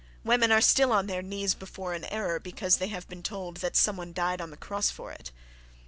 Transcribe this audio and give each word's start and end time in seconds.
Women 0.23 0.51
are 0.51 0.61
still 0.61 0.91
on 0.93 1.05
their 1.05 1.21
knees 1.21 1.53
before 1.53 1.93
an 1.93 2.05
error 2.05 2.39
because 2.39 2.77
they 2.77 2.87
have 2.87 3.07
been 3.07 3.21
told 3.21 3.57
that 3.57 3.75
some 3.75 3.97
one 3.97 4.13
died 4.13 4.41
on 4.41 4.49
the 4.49 4.57
cross 4.57 4.89
for 4.89 5.11
it. 5.11 5.31